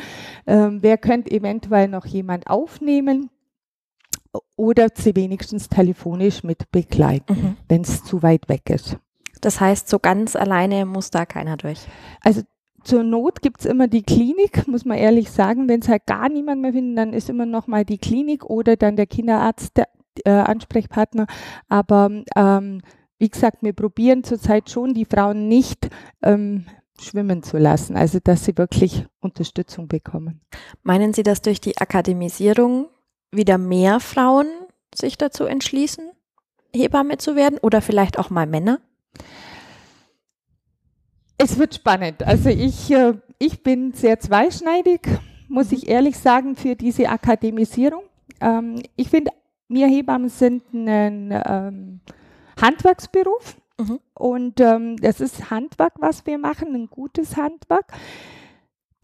ähm, 0.47 0.79
wer 0.81 0.97
könnte 0.97 1.31
eventuell 1.31 1.88
noch 1.88 2.05
jemand 2.05 2.47
aufnehmen 2.47 3.29
oder 4.57 4.88
sie 4.93 5.15
wenigstens 5.15 5.69
telefonisch 5.69 6.43
mit 6.43 6.71
begleiten, 6.71 7.33
mhm. 7.33 7.57
wenn 7.69 7.81
es 7.81 8.03
zu 8.03 8.21
weit 8.21 8.50
weg 8.50 8.69
ist. 8.69 8.97
Das 9.41 9.62
heißt, 9.62 9.88
so 9.88 10.00
ganz 10.00 10.35
alleine 10.35 10.85
muss 10.85 11.12
da 11.12 11.25
keiner 11.25 11.55
durch. 11.55 11.79
Also 12.21 12.41
zur 12.85 13.03
Not 13.03 13.41
gibt's 13.41 13.65
immer 13.65 13.87
die 13.87 14.03
Klinik, 14.03 14.67
muss 14.67 14.85
man 14.85 14.97
ehrlich 14.97 15.31
sagen. 15.31 15.67
Wenn 15.67 15.81
es 15.81 15.89
halt 15.89 16.05
gar 16.05 16.29
niemand 16.29 16.61
mehr 16.61 16.73
findet, 16.73 16.97
dann 16.97 17.13
ist 17.13 17.29
immer 17.29 17.45
noch 17.45 17.67
mal 17.67 17.83
die 17.83 17.97
Klinik 17.97 18.45
oder 18.45 18.75
dann 18.75 18.95
der 18.95 19.07
Kinderarzt 19.07 19.77
der 19.77 19.89
äh, 20.23 20.31
Ansprechpartner. 20.31 21.27
Aber 21.67 22.09
ähm, 22.35 22.81
wie 23.17 23.29
gesagt, 23.29 23.57
wir 23.61 23.73
probieren 23.73 24.23
zurzeit 24.23 24.69
schon, 24.69 24.93
die 24.93 25.05
Frauen 25.05 25.47
nicht 25.47 25.89
ähm, 26.21 26.65
schwimmen 26.99 27.43
zu 27.43 27.57
lassen, 27.57 27.97
also 27.97 28.19
dass 28.23 28.45
sie 28.45 28.57
wirklich 28.57 29.05
Unterstützung 29.19 29.87
bekommen. 29.87 30.41
Meinen 30.83 31.13
Sie, 31.13 31.23
dass 31.23 31.41
durch 31.41 31.59
die 31.59 31.77
Akademisierung 31.77 32.87
wieder 33.31 33.57
mehr 33.57 33.99
Frauen 33.99 34.47
sich 34.93 35.17
dazu 35.17 35.45
entschließen, 35.45 36.09
Hebamme 36.73 37.17
zu 37.17 37.35
werden 37.35 37.57
oder 37.61 37.81
vielleicht 37.81 38.17
auch 38.17 38.29
mal 38.29 38.47
Männer? 38.47 38.79
Es 41.37 41.57
wird 41.57 41.75
spannend. 41.75 42.23
Also 42.23 42.49
ich, 42.49 42.91
äh, 42.91 43.13
ich 43.39 43.61
bin 43.61 43.93
sehr 43.93 44.19
zweischneidig, 44.19 45.01
muss 45.47 45.71
ich 45.71 45.87
ehrlich 45.87 46.17
sagen, 46.17 46.55
für 46.55 46.75
diese 46.75 47.09
Akademisierung. 47.09 48.03
Ähm, 48.41 48.81
ich 48.95 49.09
finde, 49.09 49.31
wir 49.67 49.87
Hebammen 49.87 50.29
sind 50.29 50.63
ein 50.73 51.31
ähm, 51.45 51.99
Handwerksberuf. 52.59 53.57
Mhm. 53.77 53.99
Und 54.13 54.61
ähm, 54.61 54.95
das 54.97 55.19
ist 55.19 55.49
Handwerk, 55.49 55.93
was 55.99 56.25
wir 56.25 56.37
machen, 56.37 56.73
ein 56.73 56.87
gutes 56.87 57.35
Handwerk. 57.35 57.91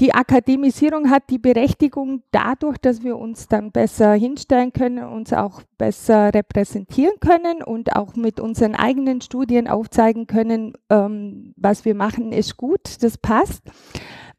Die 0.01 0.15
Akademisierung 0.15 1.12
hat 1.12 1.29
die 1.29 1.38
Berechtigung 1.38 2.24
dadurch, 2.31 2.79
dass 2.79 3.03
wir 3.03 3.20
uns 3.20 3.48
dann 3.48 3.72
besser 3.72 4.13
hinstellen 4.13 4.74
können, 4.74 5.03
uns 5.03 5.31
auch 5.31 5.62
besser 5.77 6.34
repräsentieren 6.34 7.20
können 7.20 7.62
und 7.62 7.96
auch 7.96 8.15
mit 8.15 8.39
unseren 8.39 8.74
eigenen 8.74 9.22
Studien 9.22 9.67
aufzeigen 9.67 10.25
können, 10.25 10.74
ähm, 10.89 11.53
was 11.55 11.86
wir 11.86 11.93
machen, 11.93 12.31
ist 12.31 12.58
gut, 12.58 13.03
das 13.03 13.20
passt. 13.20 13.62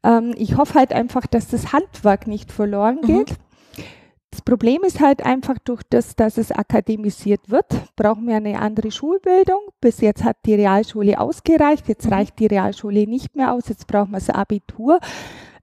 Ähm, 0.03 0.33
ich 0.35 0.57
hoffe 0.57 0.73
halt 0.73 0.91
einfach, 0.91 1.27
dass 1.27 1.47
das 1.47 1.71
Handwerk 1.71 2.27
nicht 2.27 2.51
verloren 2.51 2.99
mhm. 3.01 3.07
geht. 3.07 3.29
Mhm. 3.31 3.83
Das 4.31 4.41
Problem 4.41 4.81
ist 4.83 4.99
halt 4.99 5.25
einfach 5.25 5.59
durch 5.63 5.83
das, 5.89 6.17
dass 6.17 6.37
es 6.37 6.51
akademisiert 6.51 7.49
wird, 7.49 7.67
brauchen 7.95 8.27
wir 8.27 8.35
eine 8.35 8.59
andere 8.59 8.91
Schulbildung. 8.91 9.61
Bis 9.79 10.01
jetzt 10.01 10.25
hat 10.25 10.35
die 10.45 10.55
Realschule 10.55 11.21
ausgereicht, 11.21 11.87
jetzt 11.87 12.07
mhm. 12.07 12.13
reicht 12.13 12.39
die 12.39 12.47
Realschule 12.47 13.07
nicht 13.07 13.33
mehr 13.37 13.53
aus, 13.53 13.69
jetzt 13.69 13.87
brauchen 13.87 14.11
wir 14.11 14.19
das 14.19 14.29
Abitur. 14.29 14.99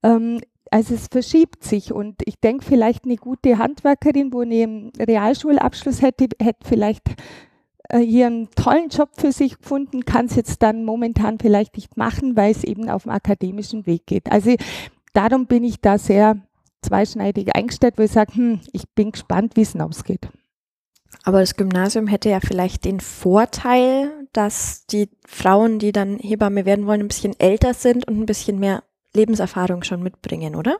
Ähm, 0.03 0.41
also 0.71 0.95
es 0.95 1.09
verschiebt 1.11 1.65
sich 1.65 1.93
und 1.93 2.23
ich 2.25 2.39
denke, 2.39 2.65
vielleicht 2.65 3.05
eine 3.05 3.17
gute 3.17 3.59
Handwerkerin, 3.59 4.33
wo 4.33 4.41
einen 4.41 4.93
Realschulabschluss 4.99 6.01
hätte, 6.01 6.29
hätte 6.41 6.67
vielleicht 6.67 7.03
äh, 7.89 7.99
hier 7.99 8.27
einen 8.27 8.51
tollen 8.53 8.89
Job 8.89 9.11
für 9.15 9.33
sich 9.33 9.59
gefunden, 9.59 10.05
kann 10.05 10.27
es 10.27 10.37
jetzt 10.37 10.63
dann 10.63 10.85
momentan 10.85 11.39
vielleicht 11.41 11.75
nicht 11.77 11.97
machen, 11.97 12.37
weil 12.37 12.53
es 12.53 12.63
eben 12.63 12.89
auf 12.89 13.03
dem 13.03 13.13
akademischen 13.13 13.87
Weg 13.87 14.07
geht. 14.07 14.31
Also 14.31 14.55
darum 15.13 15.47
bin 15.47 15.65
ich 15.65 15.81
da 15.81 15.99
sehr 15.99 16.37
zweischneidig 16.83 17.55
eingestellt, 17.55 17.95
wo 17.97 18.03
ich 18.03 18.13
sage, 18.13 18.35
hm, 18.35 18.61
ich 18.73 18.89
bin 18.95 19.11
gespannt, 19.11 19.57
wie 19.57 19.63
es 19.63 19.77
ausgeht. 19.77 20.29
Aber 21.25 21.41
das 21.41 21.57
Gymnasium 21.57 22.07
hätte 22.07 22.31
ja 22.31 22.39
vielleicht 22.41 22.85
den 22.85 23.01
Vorteil, 23.01 24.13
dass 24.33 24.87
die 24.87 25.11
Frauen, 25.27 25.81
die 25.81 25.91
dann 25.91 26.19
Hebamme 26.19 26.65
werden 26.65 26.87
wollen, 26.87 27.01
ein 27.01 27.09
bisschen 27.09 27.39
älter 27.39 27.75
sind 27.75 28.07
und 28.07 28.21
ein 28.21 28.27
bisschen 28.27 28.61
mehr 28.61 28.85
Lebenserfahrung 29.15 29.83
schon 29.83 30.03
mitbringen, 30.03 30.55
oder? 30.55 30.79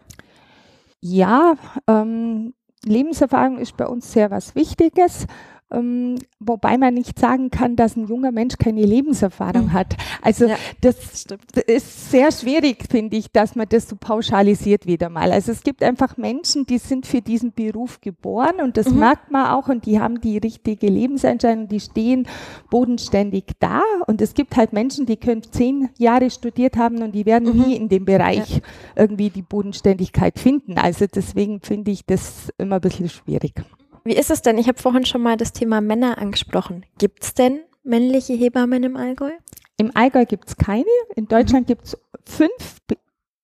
Ja, 1.01 1.55
ähm, 1.87 2.55
Lebenserfahrung 2.85 3.59
ist 3.59 3.77
bei 3.77 3.87
uns 3.87 4.13
sehr 4.13 4.31
was 4.31 4.55
Wichtiges. 4.55 5.27
Ähm, 5.73 6.17
wobei 6.41 6.79
man 6.79 6.95
nicht 6.95 7.19
sagen 7.19 7.51
kann, 7.51 7.77
dass 7.77 7.97
ein 7.97 8.09
junger 8.09 8.33
Mensch 8.33 8.57
keine 8.59 8.83
Lebenserfahrung 8.83 9.67
mhm. 9.67 9.73
hat. 9.73 9.97
Also 10.21 10.47
ja, 10.47 10.57
das, 10.81 11.27
das 11.53 11.65
ist 11.65 12.11
sehr 12.11 12.33
schwierig, 12.33 12.87
finde 12.91 13.17
ich, 13.17 13.31
dass 13.31 13.55
man 13.55 13.69
das 13.69 13.89
so 13.89 13.95
pauschalisiert 13.95 14.87
wieder 14.87 15.09
mal. 15.11 15.31
Also 15.31 15.53
es 15.53 15.63
gibt 15.63 15.85
einfach 15.85 16.17
Menschen, 16.17 16.67
die 16.67 16.79
sind 16.79 17.07
für 17.07 17.21
diesen 17.21 17.53
Beruf 17.53 18.01
geboren 18.01 18.57
und 18.61 18.77
das 18.77 18.91
mhm. 18.91 18.99
merkt 18.99 19.31
man 19.31 19.47
auch 19.47 19.69
und 19.69 19.87
die 19.87 20.01
haben 20.01 20.21
die 20.21 20.39
richtige 20.39 20.89
Lebensentscheidung, 20.89 21.69
die 21.69 21.81
stehen 21.81 22.27
bodenständig 22.69 23.45
da 23.61 23.83
und 24.07 24.21
es 24.21 24.35
gibt 24.35 24.57
halt 24.57 24.73
Menschen, 24.73 25.07
die 25.07 25.19
können 25.19 25.43
zehn 25.43 25.89
Jahre 25.99 26.31
studiert 26.31 26.77
haben 26.77 27.03
und 27.03 27.13
die 27.13 27.27
werden 27.27 27.57
mhm. 27.57 27.63
nie 27.63 27.77
in 27.77 27.89
dem 27.89 28.05
Bereich 28.05 28.57
ja. 28.57 28.61
irgendwie 28.97 29.31
die 29.31 29.43
Bodenständigkeit 29.43 30.39
finden. 30.39 30.79
Also 30.79 31.07
deswegen 31.07 31.61
finde 31.61 31.93
ich 31.93 32.05
das 32.05 32.53
immer 32.59 32.77
ein 32.77 32.81
bisschen 32.81 33.09
schwierig. 33.09 33.55
Wie 34.05 34.17
ist 34.17 34.31
es 34.31 34.43
denn? 34.43 34.59
Ich 34.59 34.69
habe 34.69 34.81
vorhin 34.81 35.05
schon 35.05 35.23
mal 35.23 35.37
das 35.37 35.53
Thema 35.53 35.81
Männer 35.81 36.19
angesprochen. 36.19 36.87
Gibt 36.99 37.23
es 37.23 37.35
denn 37.35 37.61
männliche 37.83 38.35
Hebammen 38.35 38.83
im 38.83 38.97
Allgäu? 38.97 39.31
Im 39.77 39.91
Allgäu 39.95 40.27
gibt 40.27 40.49
es 40.49 40.57
keine. 40.57 40.85
In 41.17 41.27
Deutschland 41.27 41.67
mhm. 41.67 41.73
gibt 41.73 41.85
es 41.85 41.99
fünf 42.25 42.79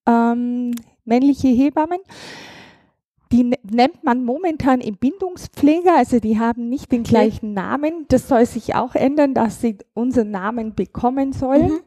ähm, 0.06 0.74
männliche 1.04 1.48
Hebammen. 1.48 2.00
Die 3.32 3.42
nennt 3.42 4.04
man 4.04 4.24
momentan 4.24 4.80
Entbindungspfleger, 4.80 5.96
also 5.96 6.20
die 6.20 6.38
haben 6.38 6.68
nicht 6.68 6.92
den 6.92 7.02
gleichen 7.02 7.54
Namen. 7.54 8.06
Das 8.08 8.28
soll 8.28 8.46
sich 8.46 8.76
auch 8.76 8.94
ändern, 8.94 9.34
dass 9.34 9.60
sie 9.60 9.78
unseren 9.94 10.30
Namen 10.30 10.74
bekommen 10.74 11.32
sollen. 11.32 11.72
Mhm. 11.72 11.80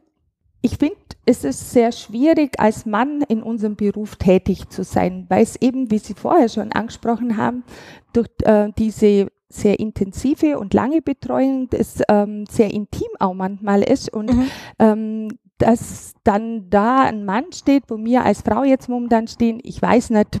Ich 0.62 0.76
finde, 0.76 0.96
es 1.24 1.44
ist 1.44 1.70
sehr 1.70 1.92
schwierig, 1.92 2.58
als 2.60 2.84
Mann 2.84 3.22
in 3.22 3.42
unserem 3.42 3.76
Beruf 3.76 4.16
tätig 4.16 4.68
zu 4.68 4.84
sein, 4.84 5.26
weil 5.28 5.42
es 5.42 5.56
eben, 5.56 5.90
wie 5.90 5.98
Sie 5.98 6.14
vorher 6.14 6.48
schon 6.48 6.72
angesprochen 6.72 7.36
haben, 7.36 7.64
durch 8.12 8.28
äh, 8.44 8.70
diese 8.76 9.28
sehr 9.48 9.80
intensive 9.80 10.58
und 10.58 10.74
lange 10.74 11.02
Betreuung, 11.02 11.68
das 11.70 12.02
ähm, 12.08 12.44
sehr 12.48 12.72
intim 12.72 13.08
auch 13.18 13.34
manchmal 13.34 13.82
ist 13.82 14.12
und 14.12 14.32
mhm. 14.32 14.50
ähm, 14.78 15.38
dass 15.58 16.14
dann 16.24 16.70
da 16.70 17.02
ein 17.02 17.24
Mann 17.24 17.52
steht, 17.52 17.84
wo 17.88 17.98
mir 17.98 18.24
als 18.24 18.42
Frau 18.42 18.64
jetzt 18.64 18.88
momentan 18.88 19.28
stehen, 19.28 19.60
ich 19.62 19.82
weiß 19.82 20.10
nicht, 20.10 20.40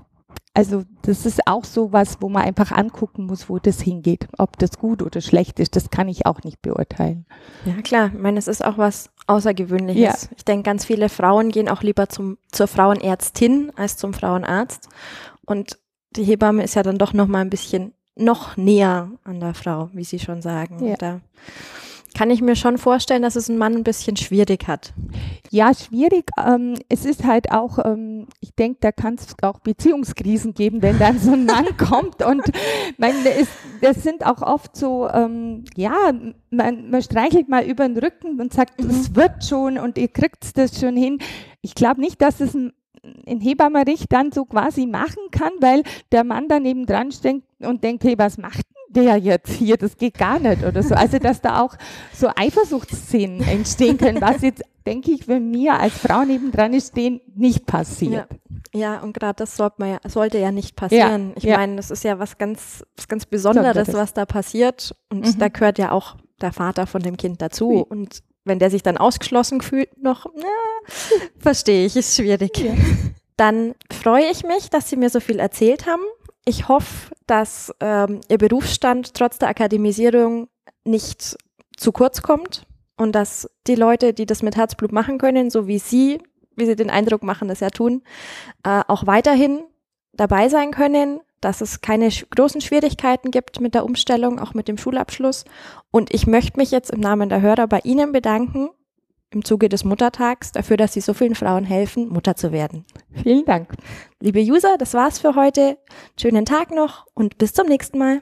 also 0.52 0.84
das 1.02 1.26
ist 1.26 1.46
auch 1.46 1.64
so 1.64 1.92
was, 1.92 2.20
wo 2.20 2.28
man 2.28 2.42
einfach 2.42 2.72
angucken 2.72 3.26
muss, 3.26 3.48
wo 3.48 3.58
das 3.58 3.80
hingeht. 3.80 4.26
Ob 4.36 4.58
das 4.58 4.78
gut 4.78 5.02
oder 5.02 5.20
schlecht 5.20 5.60
ist, 5.60 5.76
das 5.76 5.90
kann 5.90 6.08
ich 6.08 6.26
auch 6.26 6.42
nicht 6.42 6.60
beurteilen. 6.60 7.24
Ja 7.64 7.80
klar, 7.82 8.10
ich 8.12 8.20
meine, 8.20 8.38
es 8.38 8.48
ist 8.48 8.64
auch 8.64 8.76
was 8.76 9.10
Außergewöhnliches. 9.26 10.22
Ja. 10.22 10.28
Ich 10.36 10.44
denke, 10.44 10.64
ganz 10.64 10.84
viele 10.84 11.08
Frauen 11.08 11.50
gehen 11.50 11.68
auch 11.68 11.82
lieber 11.82 12.08
zum, 12.08 12.36
zur 12.50 12.66
Frauenärztin 12.66 13.72
als 13.76 13.96
zum 13.96 14.12
Frauenarzt. 14.12 14.88
Und 15.46 15.78
die 16.16 16.24
Hebamme 16.24 16.64
ist 16.64 16.74
ja 16.74 16.82
dann 16.82 16.98
doch 16.98 17.12
noch 17.12 17.28
mal 17.28 17.40
ein 17.40 17.50
bisschen 17.50 17.94
noch 18.16 18.56
näher 18.56 19.10
an 19.22 19.38
der 19.38 19.54
Frau, 19.54 19.88
wie 19.92 20.04
Sie 20.04 20.18
schon 20.18 20.42
sagen. 20.42 20.84
Ja. 20.84 21.20
Kann 22.16 22.30
ich 22.30 22.42
mir 22.42 22.56
schon 22.56 22.76
vorstellen, 22.76 23.22
dass 23.22 23.36
es 23.36 23.48
ein 23.48 23.56
Mann 23.58 23.74
ein 23.74 23.84
bisschen 23.84 24.16
schwierig 24.16 24.66
hat. 24.66 24.92
Ja, 25.50 25.72
schwierig. 25.74 26.30
Ähm, 26.36 26.74
es 26.88 27.04
ist 27.04 27.24
halt 27.24 27.52
auch, 27.52 27.78
ähm, 27.84 28.26
ich 28.40 28.54
denke, 28.54 28.78
da 28.80 28.92
kann 28.92 29.14
es 29.14 29.34
auch 29.42 29.60
Beziehungskrisen 29.60 30.54
geben, 30.54 30.82
wenn 30.82 30.98
dann 30.98 31.18
so 31.18 31.32
ein 31.32 31.46
Mann 31.46 31.66
kommt 31.76 32.24
und 32.24 32.42
mein, 32.98 33.14
das, 33.24 33.48
das 33.80 34.02
sind 34.02 34.26
auch 34.26 34.42
oft 34.42 34.76
so, 34.76 35.08
ähm, 35.08 35.64
ja, 35.76 36.12
man, 36.50 36.90
man 36.90 37.02
streichelt 37.02 37.48
mal 37.48 37.64
über 37.64 37.86
den 37.86 37.98
Rücken 37.98 38.40
und 38.40 38.52
sagt, 38.52 38.80
es 38.80 39.10
mhm. 39.10 39.16
wird 39.16 39.44
schon 39.44 39.78
und 39.78 39.96
ihr 39.96 40.08
kriegt 40.08 40.56
das 40.56 40.80
schon 40.80 40.96
hin. 40.96 41.18
Ich 41.62 41.74
glaube 41.74 42.00
nicht, 42.00 42.20
dass 42.20 42.40
es 42.40 42.54
ein 42.54 42.72
in 43.24 43.40
Hebammerich 43.40 44.06
dann 44.08 44.30
so 44.30 44.44
quasi 44.44 44.86
machen 44.86 45.30
kann, 45.30 45.52
weil 45.60 45.82
der 46.12 46.22
Mann 46.24 46.48
daneben 46.48 46.84
dran 46.84 47.12
steht 47.12 47.42
und 47.60 47.82
denkt, 47.82 48.04
hey, 48.04 48.18
was 48.18 48.36
macht 48.36 48.66
der 48.90 49.16
jetzt 49.16 49.52
hier, 49.52 49.76
das 49.76 49.96
geht 49.96 50.18
gar 50.18 50.38
nicht 50.38 50.64
oder 50.64 50.82
so. 50.82 50.94
Also, 50.94 51.18
dass 51.18 51.40
da 51.40 51.62
auch 51.62 51.76
so 52.12 52.28
Eifersuchtsszenen 52.34 53.42
entstehen 53.42 53.98
können, 53.98 54.20
was 54.20 54.42
jetzt, 54.42 54.62
denke 54.86 55.12
ich, 55.12 55.28
wenn 55.28 55.50
mir 55.50 55.74
als 55.74 55.94
Frau 55.94 56.24
nebendran 56.24 56.78
stehen, 56.80 57.20
nicht 57.34 57.66
passiert. 57.66 58.28
Ja, 58.74 58.80
ja 58.80 59.00
und 59.00 59.12
gerade 59.12 59.34
das 59.36 59.56
sollte, 59.56 59.86
ja, 59.86 59.98
sollte 60.08 60.38
ja 60.38 60.50
nicht 60.50 60.74
passieren. 60.74 61.30
Ja, 61.30 61.36
ich 61.36 61.42
ja. 61.44 61.56
meine, 61.56 61.76
das 61.76 61.90
ist 61.90 62.02
ja 62.02 62.18
was 62.18 62.36
ganz, 62.36 62.84
was 62.96 63.06
ganz 63.06 63.26
Besonderes, 63.26 63.92
was 63.92 64.12
da 64.12 64.26
passiert. 64.26 64.94
Und 65.08 65.24
mhm. 65.24 65.38
da 65.38 65.48
gehört 65.48 65.78
ja 65.78 65.92
auch 65.92 66.16
der 66.40 66.52
Vater 66.52 66.86
von 66.86 67.02
dem 67.02 67.16
Kind 67.16 67.40
dazu. 67.40 67.70
Mhm. 67.70 67.82
Und 67.82 68.22
wenn 68.44 68.58
der 68.58 68.70
sich 68.70 68.82
dann 68.82 68.96
ausgeschlossen 68.96 69.60
fühlt, 69.60 70.02
noch, 70.02 70.26
na, 70.34 70.42
verstehe 71.38 71.86
ich, 71.86 71.96
ist 71.96 72.16
schwierig. 72.16 72.58
Ja. 72.58 72.74
Dann 73.36 73.74
freue 73.90 74.30
ich 74.30 74.42
mich, 74.44 74.68
dass 74.68 74.90
Sie 74.90 74.96
mir 74.96 75.10
so 75.10 75.20
viel 75.20 75.38
erzählt 75.38 75.86
haben 75.86 76.02
ich 76.44 76.68
hoffe, 76.68 77.14
dass 77.26 77.74
ähm, 77.80 78.20
Ihr 78.28 78.38
Berufsstand 78.38 79.14
trotz 79.14 79.38
der 79.38 79.48
Akademisierung 79.48 80.48
nicht 80.84 81.36
zu 81.76 81.92
kurz 81.92 82.22
kommt 82.22 82.66
und 82.96 83.12
dass 83.12 83.50
die 83.66 83.74
Leute, 83.74 84.12
die 84.12 84.26
das 84.26 84.42
mit 84.42 84.56
Herzblut 84.56 84.92
machen 84.92 85.18
können, 85.18 85.50
so 85.50 85.66
wie 85.66 85.78
Sie, 85.78 86.18
wie 86.56 86.66
Sie 86.66 86.76
den 86.76 86.90
Eindruck 86.90 87.22
machen, 87.22 87.48
das 87.48 87.60
ja 87.60 87.70
tun, 87.70 88.02
äh, 88.64 88.82
auch 88.88 89.06
weiterhin 89.06 89.64
dabei 90.12 90.48
sein 90.48 90.70
können, 90.70 91.20
dass 91.40 91.60
es 91.60 91.80
keine 91.80 92.10
sch 92.10 92.26
großen 92.30 92.60
Schwierigkeiten 92.60 93.30
gibt 93.30 93.60
mit 93.60 93.74
der 93.74 93.84
Umstellung, 93.84 94.38
auch 94.38 94.54
mit 94.54 94.68
dem 94.68 94.76
Schulabschluss. 94.76 95.44
Und 95.90 96.12
ich 96.12 96.26
möchte 96.26 96.58
mich 96.58 96.70
jetzt 96.70 96.90
im 96.90 97.00
Namen 97.00 97.28
der 97.28 97.40
Hörer 97.40 97.66
bei 97.66 97.80
Ihnen 97.84 98.12
bedanken 98.12 98.70
im 99.32 99.44
Zuge 99.44 99.68
des 99.68 99.84
Muttertags 99.84 100.52
dafür, 100.52 100.76
dass 100.76 100.92
Sie 100.92 101.00
so 101.00 101.14
vielen 101.14 101.34
Frauen 101.34 101.64
helfen, 101.64 102.08
Mutter 102.08 102.34
zu 102.34 102.52
werden. 102.52 102.84
Vielen 103.22 103.44
Dank. 103.44 103.72
Liebe 104.20 104.40
User, 104.40 104.76
das 104.78 104.94
war's 104.94 105.20
für 105.20 105.36
heute. 105.36 105.78
Schönen 106.20 106.44
Tag 106.44 106.70
noch 106.72 107.06
und 107.14 107.38
bis 107.38 107.52
zum 107.52 107.66
nächsten 107.66 107.98
Mal. 107.98 108.20